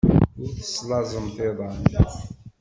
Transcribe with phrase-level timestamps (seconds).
[0.41, 1.79] Ur teslaẓemt iḍan.